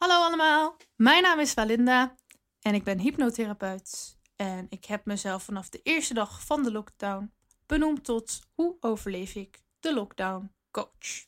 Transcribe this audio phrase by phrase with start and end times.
[0.00, 2.14] Hallo allemaal, mijn naam is Valinda
[2.60, 4.18] en ik ben hypnotherapeut.
[4.36, 7.32] En ik heb mezelf vanaf de eerste dag van de lockdown
[7.66, 11.26] benoemd tot hoe overleef ik de lockdown coach.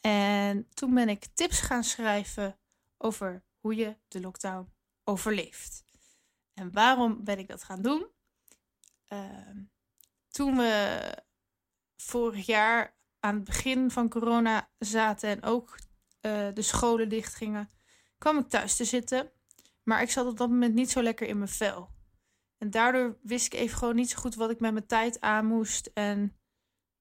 [0.00, 2.58] En toen ben ik tips gaan schrijven
[2.98, 4.72] over hoe je de lockdown
[5.04, 5.84] overleeft.
[6.54, 8.06] En waarom ben ik dat gaan doen?
[9.06, 9.62] Ehm,
[10.28, 10.98] toen we
[11.96, 15.78] vorig jaar aan het begin van corona zaten en ook
[16.20, 17.70] uh, de scholen dichtgingen,
[18.20, 19.30] kwam ik thuis te zitten.
[19.82, 21.90] Maar ik zat op dat moment niet zo lekker in mijn vel.
[22.58, 25.46] En daardoor wist ik even gewoon niet zo goed wat ik met mijn tijd aan
[25.46, 25.90] moest.
[25.94, 26.38] En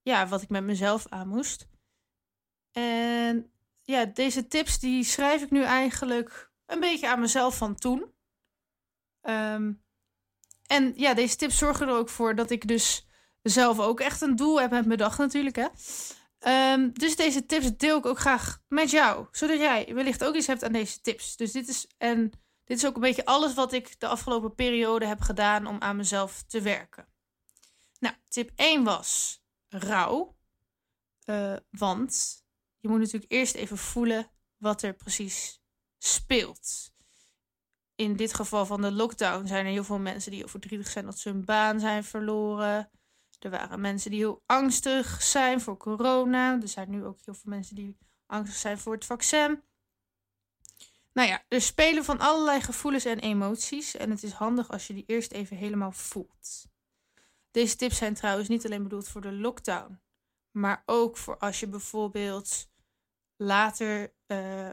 [0.02, 1.68] ja, wat ik met mezelf aan moest.
[2.72, 3.52] En
[3.82, 8.14] ja, deze tips die schrijf ik nu eigenlijk een beetje aan mezelf van toen.
[9.22, 9.74] Ehm,
[10.68, 13.08] en ja, deze tips zorgen er ook voor dat ik dus
[13.42, 15.56] zelf ook echt een doel heb met mijn dag natuurlijk.
[15.56, 15.68] Hè?
[16.48, 19.28] Um, dus deze tips deel ik ook graag met jou.
[19.32, 21.36] Zodat jij wellicht ook iets hebt aan deze tips.
[21.36, 22.32] Dus dit is, en
[22.64, 25.96] dit is ook een beetje alles wat ik de afgelopen periode heb gedaan om aan
[25.96, 27.08] mezelf te werken.
[28.00, 30.38] Nou, tip 1 was rouw.
[31.26, 32.44] Uh, want
[32.78, 35.62] je moet natuurlijk eerst even voelen wat er precies
[35.98, 36.94] speelt.
[37.96, 41.06] In dit geval van de lockdown zijn er heel veel mensen die heel verdrietig zijn
[41.06, 42.92] dat ze hun baan zijn verloren.
[43.40, 46.62] Er waren mensen die heel angstig zijn voor corona.
[46.62, 49.64] Er zijn nu ook heel veel mensen die angstig zijn voor het vaccin.
[51.14, 53.96] Nou ja, er spelen van allerlei gevoelens en emoties.
[53.96, 56.68] En het is handig als je die eerst even helemaal voelt.
[57.52, 60.02] Deze tips zijn trouwens niet alleen bedoeld voor de lockdown.
[60.52, 62.70] Maar ook voor als je bijvoorbeeld
[63.36, 64.70] later uh,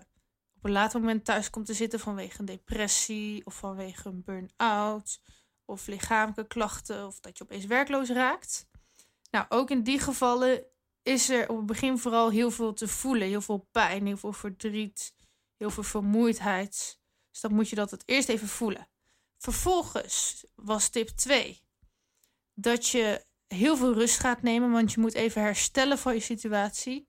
[0.57, 5.21] op een later moment thuis komt te zitten vanwege een depressie of vanwege een burn-out
[5.67, 8.67] of lichamelijke klachten of dat je opeens werkloos raakt.
[9.31, 10.65] Nou, ook in die gevallen
[11.03, 13.29] is er op het begin vooral heel veel te voelen.
[13.29, 15.15] Heel veel pijn, heel veel verdriet,
[15.57, 17.01] heel veel vermoeidheid.
[17.31, 18.89] Dus dan moet je dat het eerst even voelen.
[19.39, 21.65] Vervolgens was tip 2
[22.55, 27.09] dat je heel veel rust gaat nemen, want je moet even herstellen van je situatie.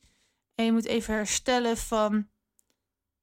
[0.56, 2.30] En je moet even herstellen van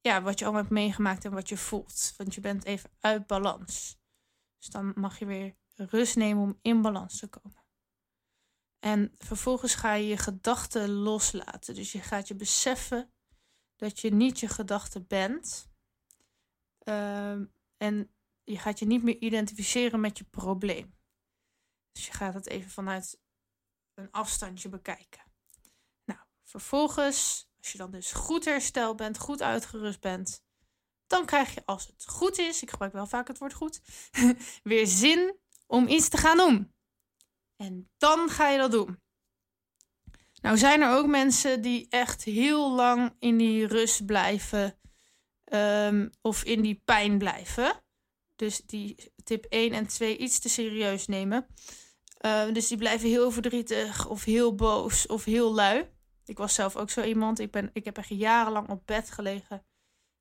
[0.01, 2.13] ja, wat je allemaal hebt meegemaakt en wat je voelt.
[2.17, 3.97] Want je bent even uit balans.
[4.57, 7.63] Dus dan mag je weer rust nemen om in balans te komen.
[8.79, 11.75] En vervolgens ga je je gedachten loslaten.
[11.75, 13.13] Dus je gaat je beseffen
[13.75, 15.69] dat je niet je gedachten bent.
[16.83, 20.97] Um, en je gaat je niet meer identificeren met je probleem.
[21.91, 23.19] Dus je gaat het even vanuit
[23.93, 25.23] een afstandje bekijken.
[26.05, 30.44] Nou, vervolgens, als je dan dus goed hersteld bent, goed uitgerust bent,
[31.07, 33.81] dan krijg je als het goed is, ik gebruik wel vaak het woord goed,
[34.63, 35.35] weer zin
[35.67, 36.73] om iets te gaan doen.
[37.55, 38.99] En dan ga je dat doen.
[40.41, 44.79] Nou zijn er ook mensen die echt heel lang in die rust blijven
[45.53, 47.83] um, of in die pijn blijven.
[48.35, 51.47] Dus die tip 1 en 2 iets te serieus nemen.
[52.25, 55.89] Uh, dus die blijven heel verdrietig of heel boos of heel lui.
[56.25, 57.39] Ik was zelf ook zo iemand.
[57.39, 59.65] Ik, ben, ik heb echt jarenlang op bed gelegen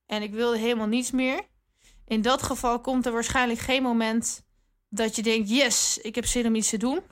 [0.07, 1.49] en ik wilde helemaal niets meer.
[2.05, 4.45] In dat geval komt er waarschijnlijk geen moment
[4.89, 7.03] dat je denkt: yes, ik heb zin om iets te doen.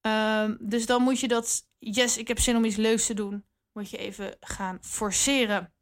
[0.00, 3.44] Um, dus dan moet je dat, yes, ik heb zin om iets leuks te doen,
[3.72, 5.74] moet je even gaan forceren.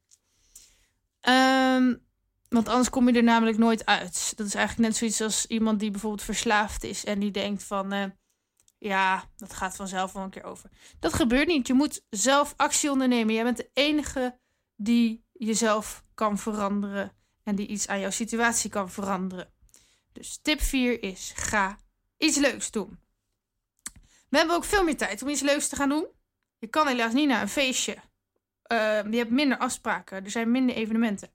[1.28, 2.06] Um,
[2.49, 4.33] want anders kom je er namelijk nooit uit.
[4.37, 7.95] Dat is eigenlijk net zoiets als iemand die bijvoorbeeld verslaafd is en die denkt van,
[7.95, 8.05] uh,
[8.78, 10.71] ja, dat gaat vanzelf wel een keer over.
[10.99, 11.66] Dat gebeurt niet.
[11.66, 13.34] Je moet zelf actie ondernemen.
[13.34, 14.39] Jij bent de enige
[14.77, 17.12] die jezelf kan veranderen
[17.43, 19.53] en die iets aan jouw situatie kan veranderen.
[20.12, 21.78] Dus tip 4 is: ga
[22.17, 22.99] iets leuks doen.
[24.28, 26.06] We hebben ook veel meer tijd om iets leuks te gaan doen.
[26.59, 27.97] Je kan helaas niet naar een feestje.
[28.72, 31.33] Uh, je hebt minder afspraken, er zijn minder evenementen.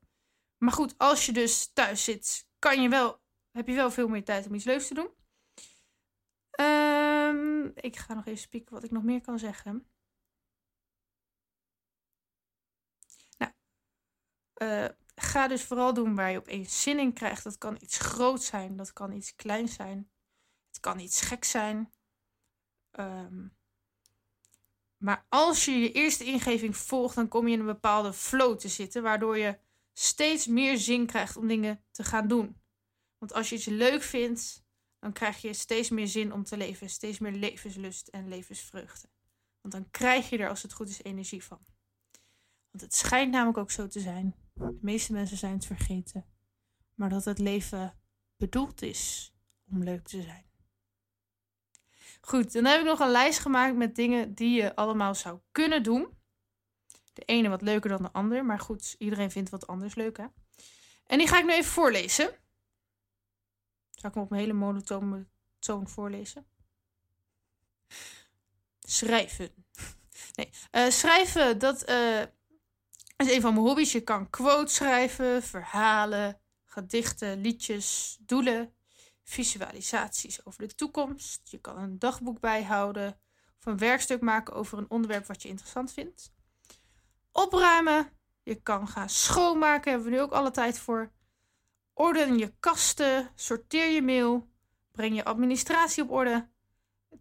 [0.58, 3.22] Maar goed, als je dus thuis zit, kan je wel,
[3.52, 5.10] heb je wel veel meer tijd om iets leuks te doen.
[6.66, 9.89] Um, ik ga nog even spieken wat ik nog meer kan zeggen.
[14.62, 17.44] Uh, ga dus vooral doen waar je opeens zin in krijgt.
[17.44, 20.12] Dat kan iets groot zijn, dat kan iets kleins zijn.
[20.68, 21.92] Het kan iets gek zijn.
[22.92, 23.58] Um,
[24.98, 28.68] maar als je je eerste ingeving volgt, dan kom je in een bepaalde flow te
[28.68, 29.60] zitten, waardoor je
[29.94, 32.62] steeds meer zin krijgt om dingen te gaan doen.
[33.18, 34.64] Want als je iets leuk vindt,
[35.00, 39.10] dan krijg je steeds meer zin om te leven, steeds meer levenslust en levensvreugde.
[39.62, 41.60] Want dan krijg je er, als het goed is, energie van.
[42.72, 46.26] Want het schijnt namelijk ook zo te zijn de meeste mensen zijn het vergeten.
[46.96, 47.98] Maar dat het leven
[48.38, 49.34] bedoeld is
[49.72, 50.46] om leuk te zijn.
[52.22, 55.84] Goed, dan heb ik nog een lijst gemaakt met dingen die je allemaal zou kunnen
[55.84, 56.18] doen.
[57.14, 58.46] De ene wat leuker dan de ander.
[58.46, 60.26] Maar goed, iedereen vindt wat anders leuk, hè?
[61.06, 62.26] En die ga ik nu even voorlezen.
[63.90, 65.28] Zal ik hem op een hele monotone
[65.60, 66.46] toon voorlezen?
[68.80, 69.52] Schrijven.
[70.36, 72.24] Nee, uh, schrijven, dat uh,
[73.28, 73.92] is een van mijn hobby's.
[73.92, 78.74] Je kan quotes schrijven, verhalen, gedichten, liedjes, doelen,
[79.24, 81.50] visualisaties over de toekomst.
[81.50, 83.20] Je kan een dagboek bijhouden
[83.58, 86.34] of een werkstuk maken over een onderwerp wat je interessant vindt.
[87.32, 88.18] Opruimen.
[88.44, 91.12] Je kan gaan schoonmaken, hebben we nu ook alle tijd voor.
[91.94, 94.50] Orden je kasten, sorteer je mail,
[94.92, 96.50] breng je administratie op orde.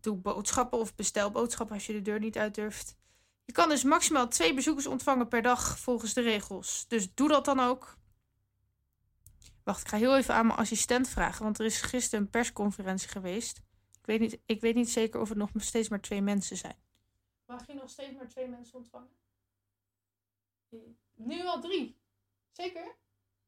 [0.00, 2.96] Doe boodschappen of bestel boodschappen als je de deur niet uit durft.
[3.48, 6.84] Je kan dus maximaal twee bezoekers ontvangen per dag volgens de regels.
[6.88, 7.96] Dus doe dat dan ook.
[9.64, 13.08] Wacht, ik ga heel even aan mijn assistent vragen, want er is gisteren een persconferentie
[13.08, 13.56] geweest.
[14.00, 16.76] Ik weet niet, ik weet niet zeker of het nog steeds maar twee mensen zijn.
[17.46, 19.16] Mag je nog steeds maar twee mensen ontvangen?
[21.14, 21.98] Nu al drie.
[22.50, 22.96] Zeker?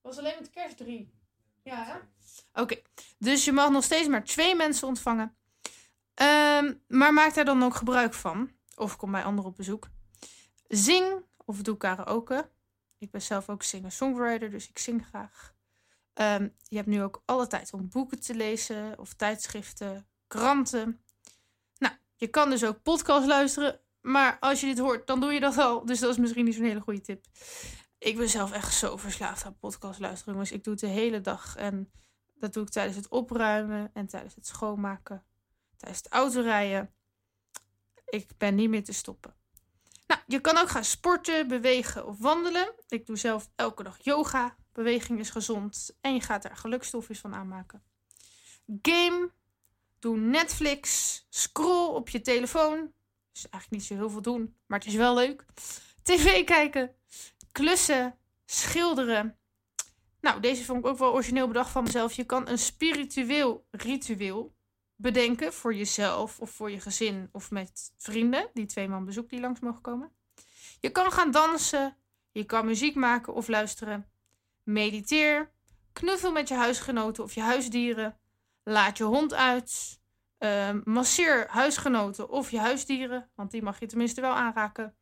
[0.00, 1.14] Was alleen met kerst drie.
[1.62, 2.08] Ja,
[2.52, 2.82] Oké,
[3.18, 5.36] dus je mag nog steeds maar twee mensen ontvangen.
[6.14, 8.58] Ehm, maar maak daar dan ook gebruik van.
[8.80, 9.88] Of kom bij anderen op bezoek.
[10.68, 12.50] Zing of doe karaoke.
[12.98, 15.54] Ik ben zelf ook singer-songwriter, dus ik zing graag.
[16.12, 21.00] Ehm, je hebt nu ook alle tijd om boeken te lezen of tijdschriften, kranten.
[21.78, 23.80] Nou, je kan dus ook podcast luisteren.
[24.00, 25.84] Maar als je dit hoort, dan doe je dat al.
[25.84, 27.24] Dus dat is misschien niet zo'n hele goede tip.
[27.98, 30.40] Ik ben zelf echt zo verslaafd aan podcast luisteren.
[30.50, 31.56] Ik doe het de hele dag.
[31.56, 31.90] En
[32.34, 35.24] dat doe ik tijdens het opruimen en tijdens het schoonmaken.
[35.76, 36.94] Tijdens het autorijden.
[38.10, 39.34] Ik ben niet meer te stoppen.
[40.06, 42.72] Nou, je kan ook gaan sporten, bewegen of wandelen.
[42.88, 44.56] Ik doe zelf elke dag yoga.
[44.72, 47.82] Beweging is gezond en je gaat er gelukstofjes van aanmaken.
[48.82, 49.30] Game.
[49.98, 51.26] Doe Netflix.
[51.28, 52.92] Scroll op je telefoon.
[53.32, 55.44] Is eigenlijk niet zo heel veel doen, maar het is wel leuk.
[56.02, 56.94] TV kijken.
[57.52, 58.18] Klussen.
[58.46, 59.38] Schilderen.
[60.20, 62.12] Nou, deze vond ik ook wel origineel bedacht van mezelf.
[62.12, 64.54] Je kan een spiritueel ritueel
[65.00, 69.40] bedenken voor jezelf of voor je gezin of met vrienden, die twee man bezoek die
[69.40, 70.12] langs mogen komen.
[70.80, 71.96] Je kan gaan dansen,
[72.30, 74.10] je kan muziek maken of luisteren.
[74.62, 75.50] Mediteer,
[75.92, 78.18] knuffel met je huisgenoten of je huisdieren,
[78.62, 80.00] laat je hond uit,
[80.38, 84.94] uh, masseer huisgenoten of je huisdieren, want die mag je tenminste wel aanraken.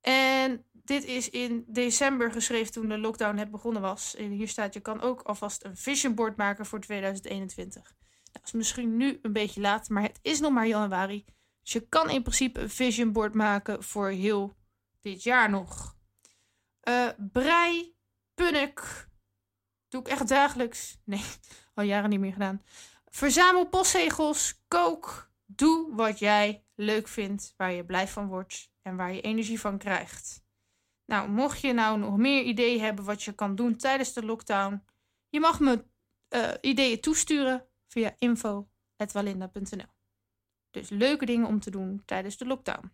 [0.00, 4.16] En dit is in december geschreven toen de lockdown net begonnen was.
[4.16, 7.94] En hier staat, je kan ook alvast een vision board maken voor 2021.
[8.44, 11.24] Is misschien nu een beetje laat, maar het is nog maar januari.
[11.62, 14.56] Dus je kan in principe een vision board maken voor heel
[15.00, 15.96] dit jaar nog.
[16.88, 17.96] Uh, brei,
[18.34, 19.08] punnik.
[19.88, 20.98] Doe ik echt dagelijks.
[21.04, 21.24] Nee,
[21.74, 22.62] al jaren niet meer gedaan.
[23.06, 25.32] Verzamel postzegels, kook.
[25.46, 29.78] Doe wat jij leuk vindt, waar je blij van wordt en waar je energie van
[29.78, 30.44] krijgt.
[31.06, 34.82] Nou, mocht je nou nog meer ideeën hebben wat je kan doen tijdens de lockdown,
[35.28, 35.84] je mag me
[36.30, 39.92] uh, ideeën toesturen via info.walinda.nl.
[40.70, 42.92] Dus leuke dingen om te doen tijdens de lockdown.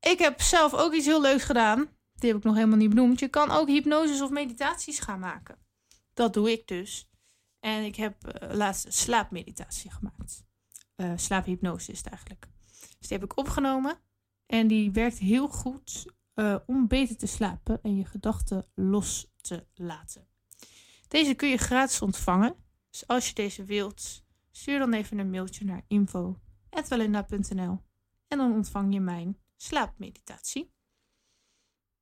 [0.00, 1.88] Ik heb zelf ook iets heel leuks gedaan.
[2.14, 3.20] Die heb ik nog helemaal niet benoemd.
[3.20, 5.58] Je kan ook hypnoses of meditaties gaan maken.
[6.14, 7.10] Dat doe ik dus.
[7.60, 10.44] En ik heb uh, laatst slaapmeditatie gemaakt.
[10.96, 12.48] Uh, slaaphypnose is het eigenlijk.
[12.98, 13.98] Dus die heb ik opgenomen.
[14.46, 19.66] En die werkt heel goed uh, om beter te slapen en je gedachten los te
[19.74, 20.28] laten.
[21.08, 22.65] Deze kun je gratis ontvangen.
[22.96, 27.82] Dus als je deze wilt, stuur dan even een mailtje naar info.walinda.nl
[28.28, 30.72] en dan ontvang je mijn slaapmeditatie.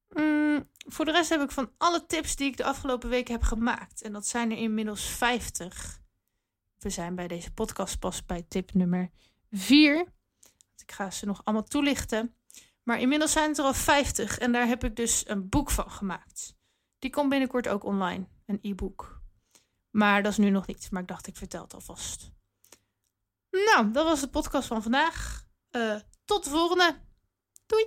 [0.08, 3.42] Mm, voor de rest heb ik van alle tips die ik de afgelopen week heb
[3.42, 6.02] gemaakt, en dat zijn er inmiddels 50.
[6.78, 9.10] We zijn bij deze podcast pas bij tip nummer
[9.50, 10.00] 4.
[10.76, 12.34] Ik ga ze nog allemaal toelichten.
[12.82, 15.90] Maar inmiddels zijn het er al 50 en daar heb ik dus een boek van
[15.90, 16.56] gemaakt.
[16.98, 19.22] Die komt binnenkort ook online, een e-book.
[19.94, 20.90] Maar dat is nu nog niet.
[20.90, 22.32] Maar ik dacht, ik vertel het alvast.
[23.50, 25.46] Nou, dat was de podcast van vandaag.
[25.70, 27.00] Eh, tot de volgende.
[27.66, 27.86] Doei!